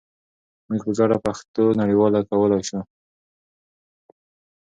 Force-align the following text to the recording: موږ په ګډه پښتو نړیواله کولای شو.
موږ 0.67 0.81
په 0.87 0.91
ګډه 0.99 1.17
پښتو 1.25 1.63
نړیواله 1.81 2.19
کولای 2.29 2.61
شو. 2.69 2.79